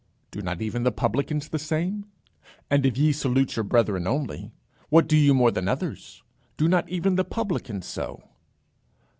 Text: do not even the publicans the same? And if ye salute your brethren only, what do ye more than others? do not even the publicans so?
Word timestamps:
do 0.31 0.41
not 0.41 0.63
even 0.63 0.81
the 0.81 0.91
publicans 0.91 1.47
the 1.49 1.59
same? 1.59 2.07
And 2.71 2.87
if 2.87 2.97
ye 2.97 3.11
salute 3.11 3.55
your 3.55 3.63
brethren 3.63 4.07
only, 4.07 4.51
what 4.89 5.07
do 5.07 5.15
ye 5.15 5.31
more 5.31 5.51
than 5.51 5.67
others? 5.67 6.23
do 6.57 6.67
not 6.67 6.89
even 6.89 7.17
the 7.17 7.23
publicans 7.23 7.85
so? 7.85 8.23